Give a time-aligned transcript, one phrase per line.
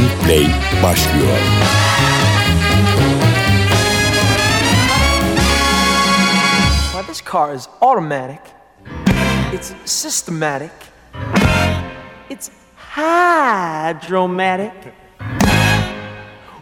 [0.00, 0.46] Long Play
[0.82, 1.38] başlıyor.
[6.94, 8.40] Well, this car is automatic.
[9.52, 10.70] It's systematic.
[12.30, 14.72] It's hydromatic.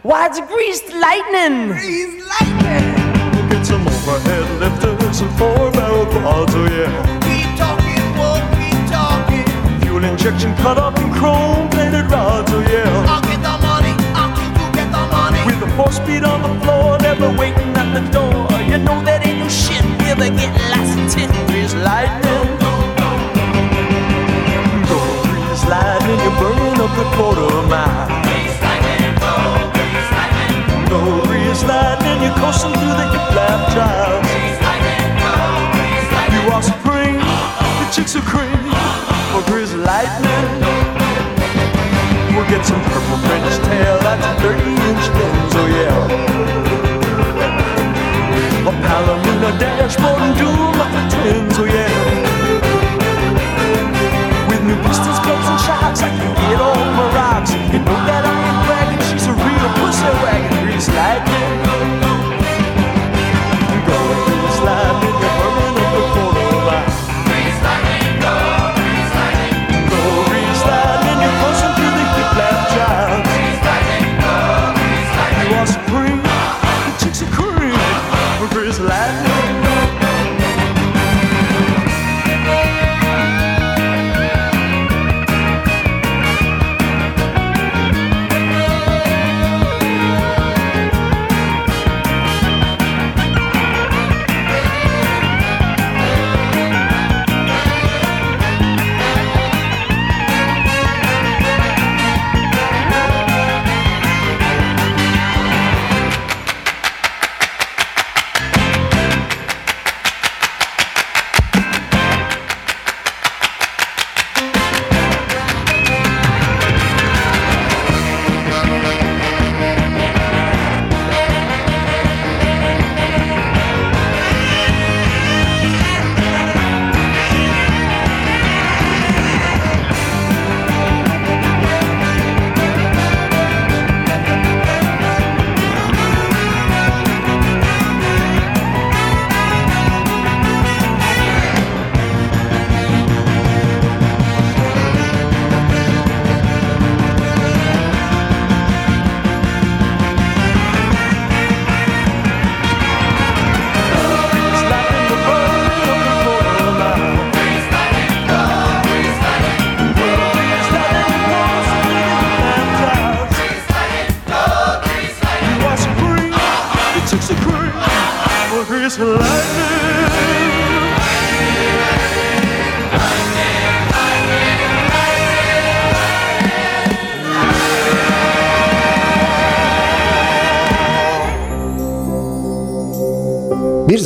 [0.03, 1.67] Why, it's greased lightning.
[1.67, 2.95] Greased lightning.
[3.35, 7.19] We'll get some overhead lifters and four barrel quads, oh yeah.
[7.21, 9.45] Keep talking, won't keep talking.
[9.81, 13.28] Fuel injection cut up in chrome plated rods, oh yeah.
[15.59, 18.47] The four speed on the floor, never waiting at the door.
[18.63, 19.83] You know that ain't no shit.
[19.99, 21.27] We'll be getting lots of tin.
[21.51, 22.47] Greased lightning.
[24.87, 28.07] Go grease lightning, you're burning up the quarter mile.
[28.23, 29.35] Grease lightning, go,
[29.75, 30.63] grease lightning.
[30.87, 33.59] Go grease lightning, you're coasting through the hip lap.
[33.75, 35.11] Grease grease lightning.
[36.39, 38.63] You are supreme, the chicks are cream
[39.35, 40.47] for grease lightning.
[42.31, 45.38] We'll get some purple French tail, that's a 30 inch oh
[45.79, 46.19] yeah.
[48.67, 51.93] A Palomino dashboard and dual muffler twins, oh yeah.
[54.49, 56.18] With new pistons, clubs, and shocks, I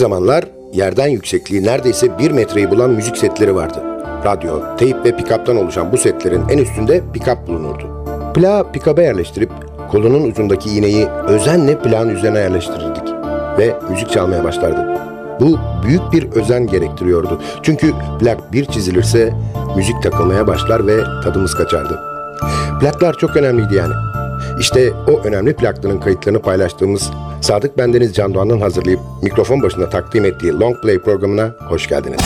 [0.04, 0.44] zamanlar
[0.74, 3.84] yerden yüksekliği neredeyse bir metreyi bulan müzik setleri vardı.
[4.26, 8.06] Radyo, teyp ve pikaptan oluşan bu setlerin en üstünde pikap bulunurdu.
[8.34, 9.52] Plağı pikaba yerleştirip
[9.92, 13.04] kolunun ucundaki iğneyi özenle plağın üzerine yerleştirirdik
[13.60, 15.02] ve müzik çalmaya başlardı.
[15.40, 17.42] Bu büyük bir özen gerektiriyordu.
[17.62, 19.34] Çünkü plak bir çizilirse
[19.76, 22.00] müzik takılmaya başlar ve tadımız kaçardı.
[22.80, 23.94] Plaklar çok önemliydi yani.
[24.60, 30.54] İşte o önemli plakların kayıtlarını paylaştığımız Sadık Bendeniz Can Doğan'ın hazırlayıp mikrofon başında takdim ettiği
[30.54, 32.20] Long Play programına hoş geldiniz.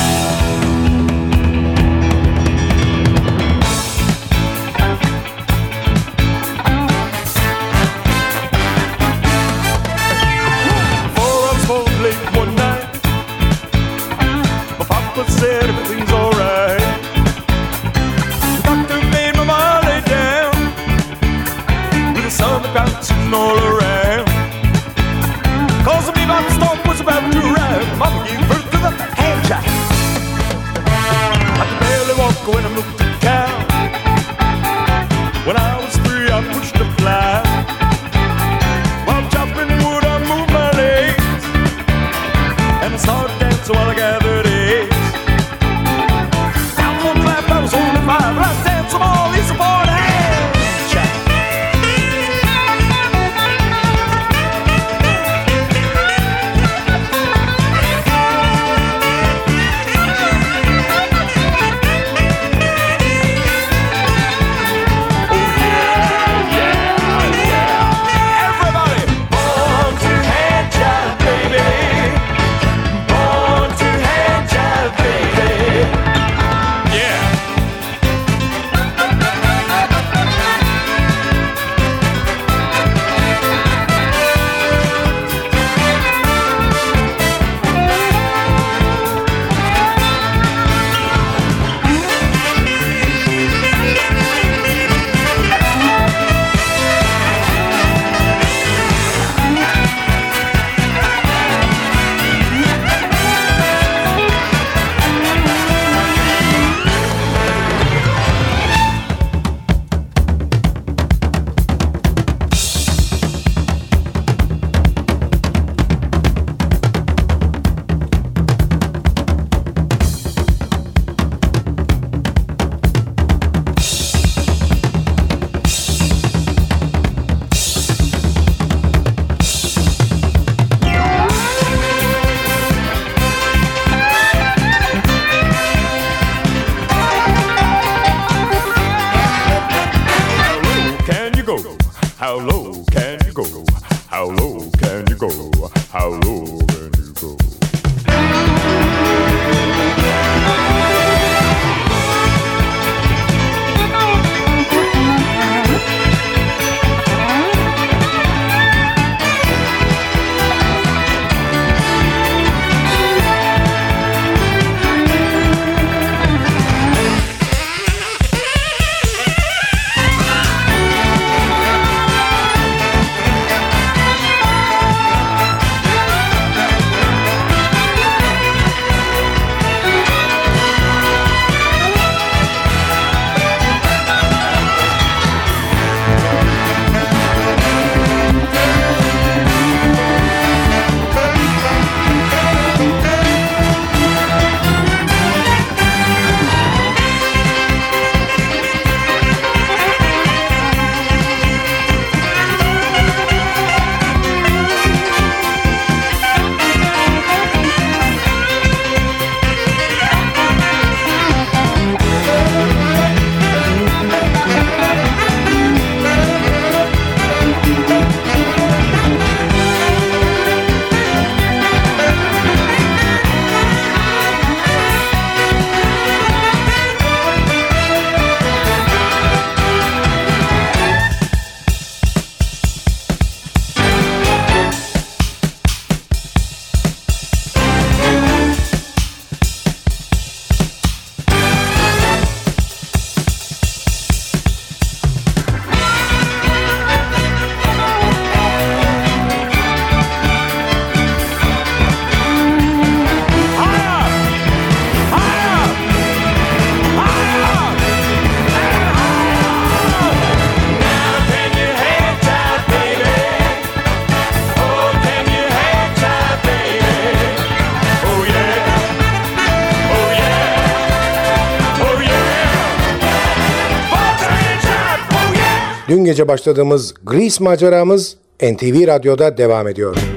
[276.08, 280.17] Gece başladığımız Grease maceramız NTV Radyo'da devam ediyor.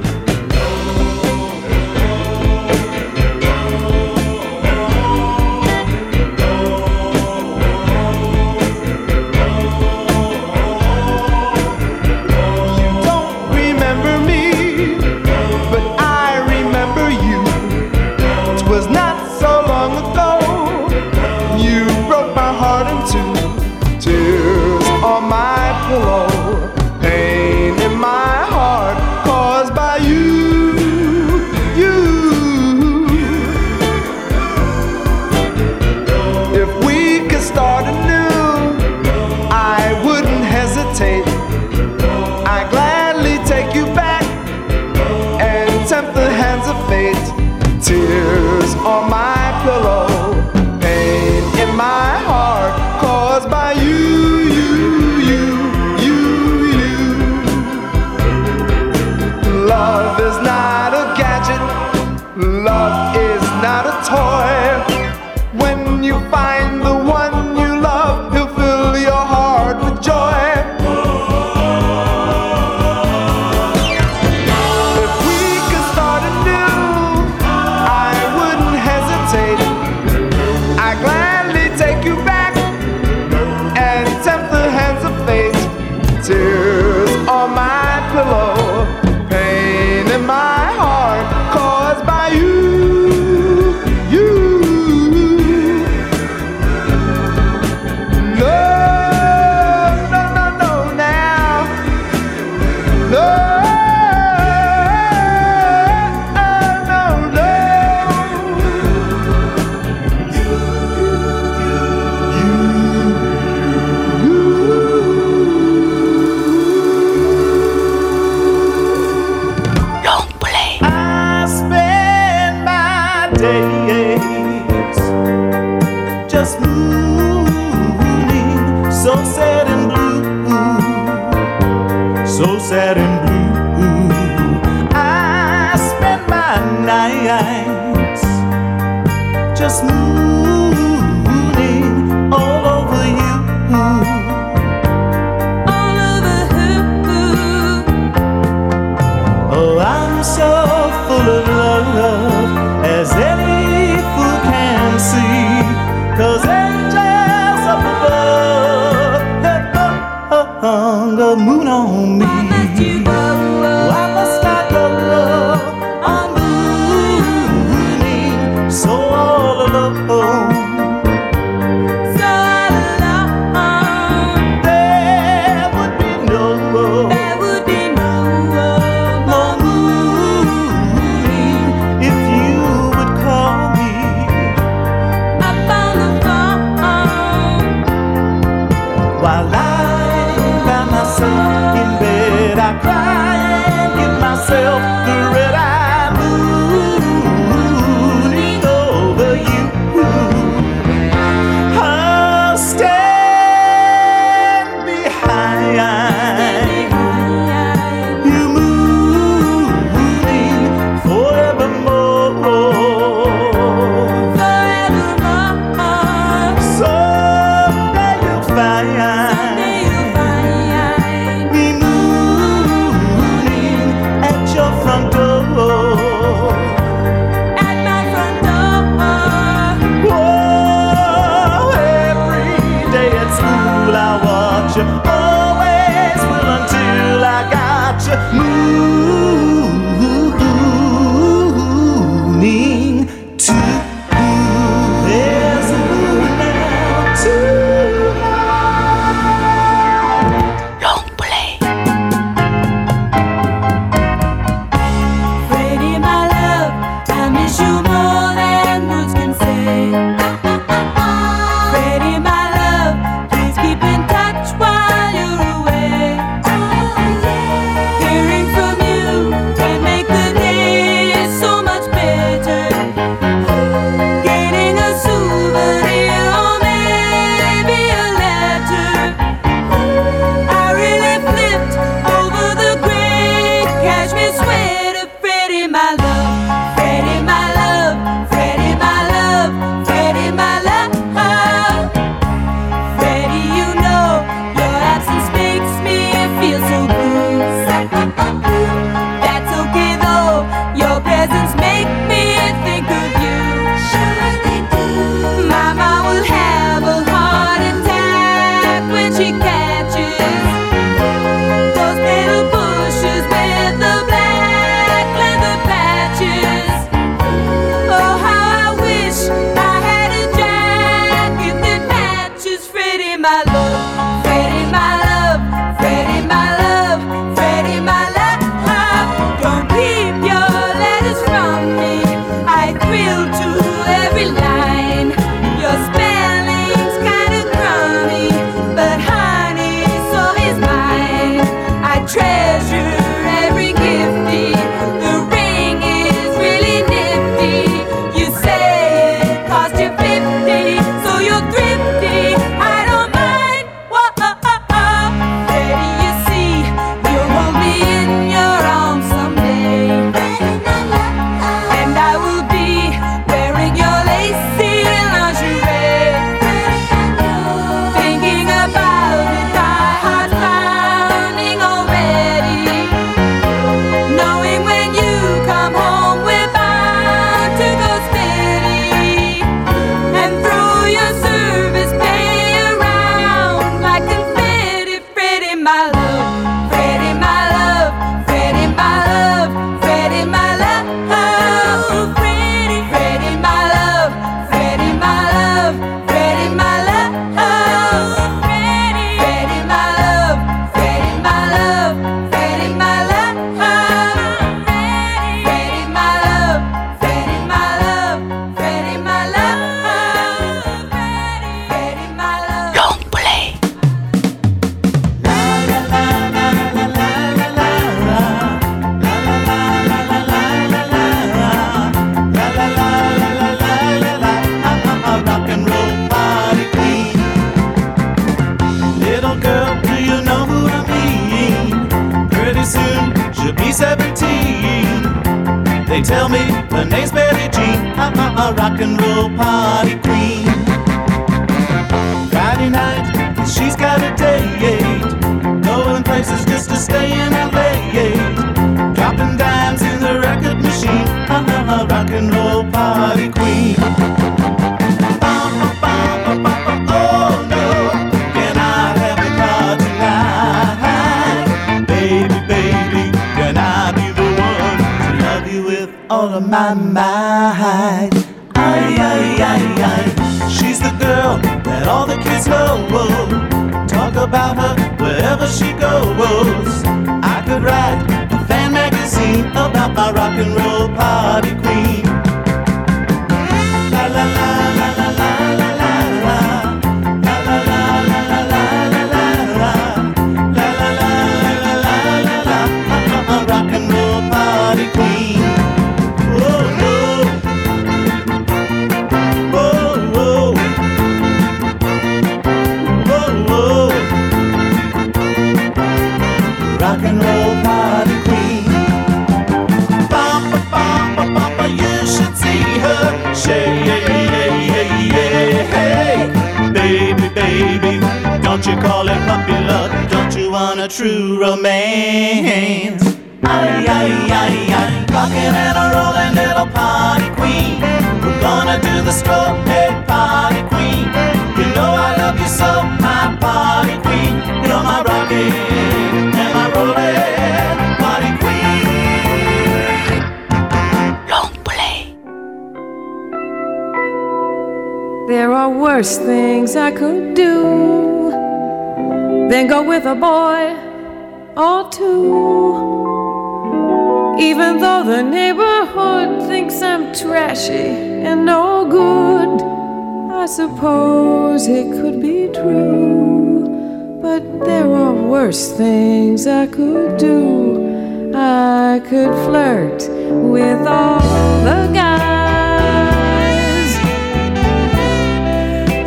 [560.51, 568.35] suppose it could be true, but there are worse things I could do.
[568.35, 570.03] I could flirt
[570.51, 571.21] with all
[571.63, 572.31] the guys,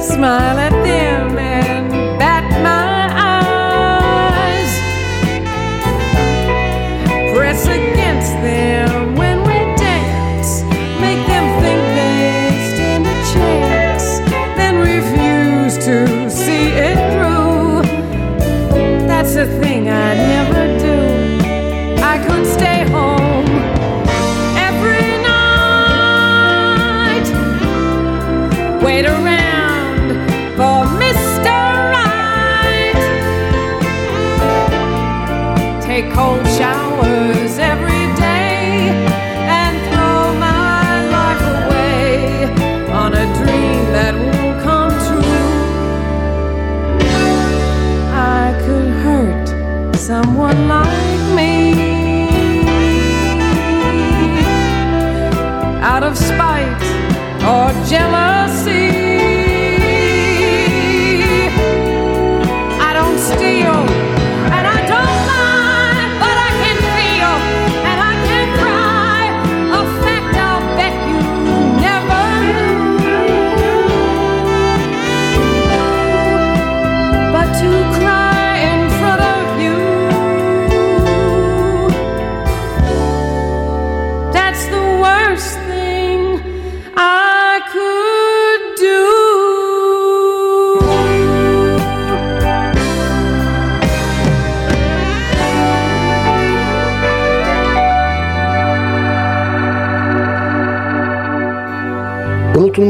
[0.06, 0.83] smile at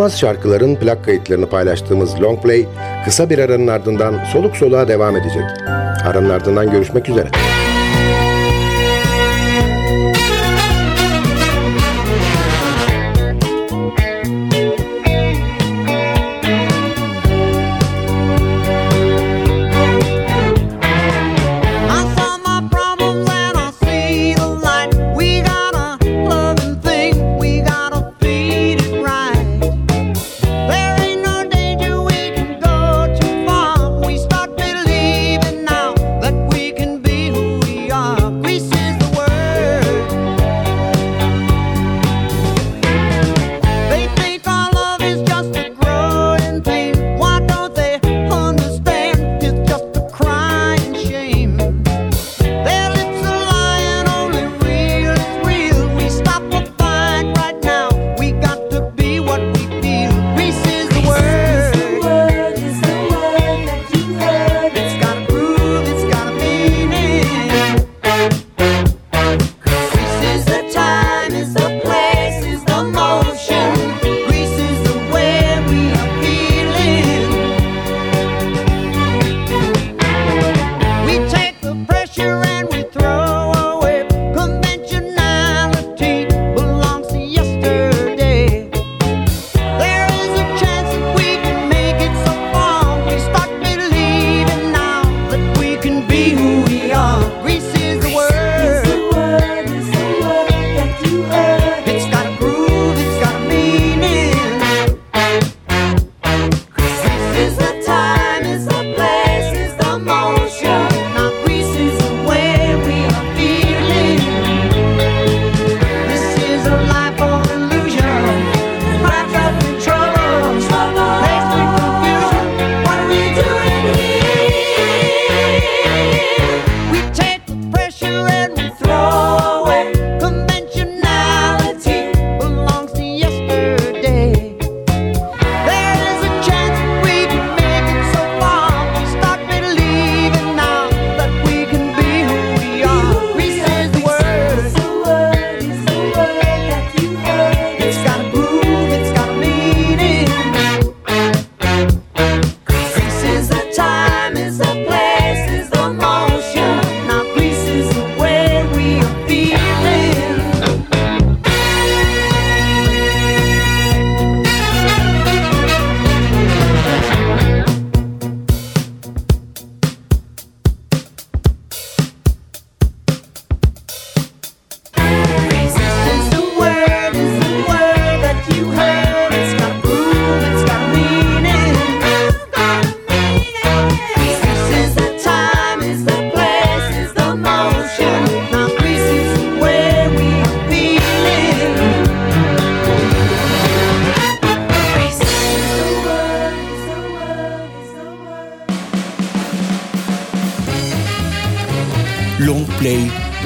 [0.03, 2.65] Unutulmaz şarkıların plak kayıtlarını paylaştığımız Longplay
[3.05, 5.43] kısa bir aranın ardından soluk soluğa devam edecek.
[6.05, 7.27] Aranın ardından görüşmek üzere.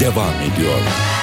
[0.07, 1.16] devam ediyor.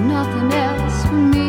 [0.00, 1.47] nothing else for me.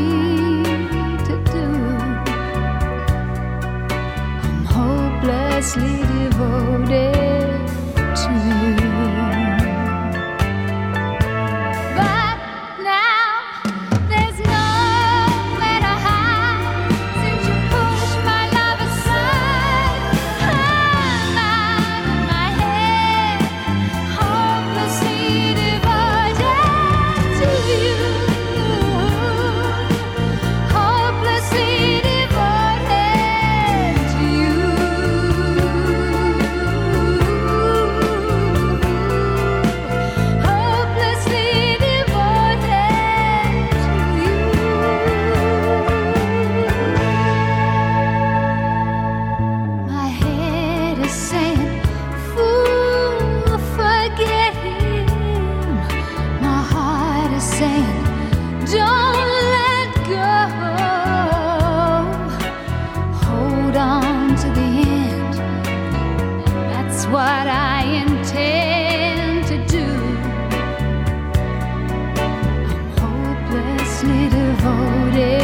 [74.69, 75.38] coated.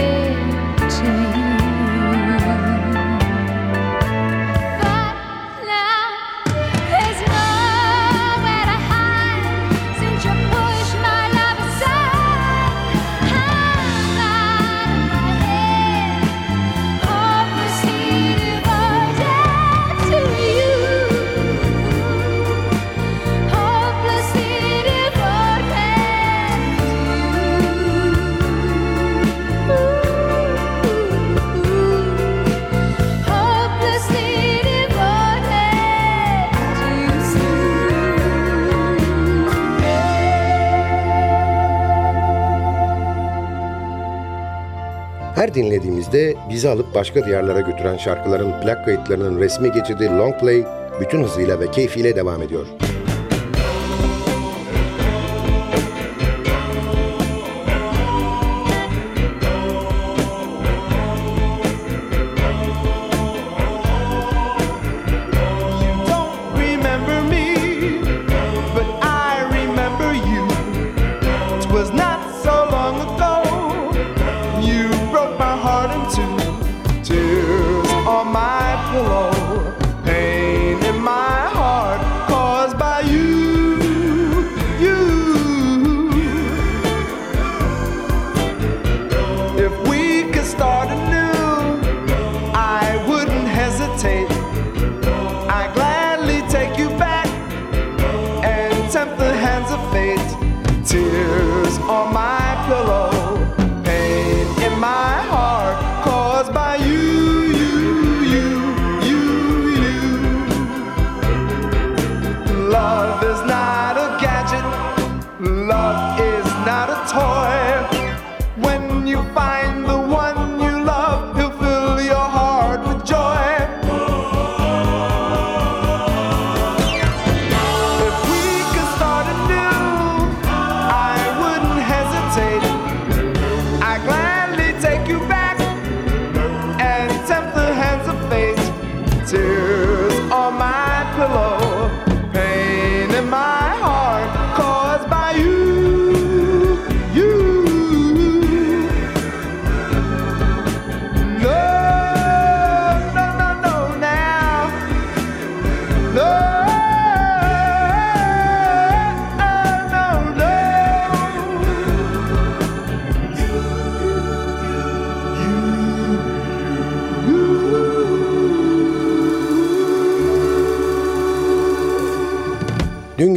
[45.56, 50.63] dinlediğimizde bizi alıp başka diyarlara götüren şarkıların plak kayıtlarının resmi geçidi Long Play
[51.02, 52.65] bütün hızıyla ve keyfiyle devam ediyor.
[76.12, 76.45] to me.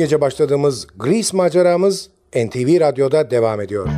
[0.08, 3.97] Gece başladığımız Grease maceramız NTV Radyo'da devam ediyor.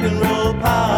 [0.00, 0.89] rock and roll power.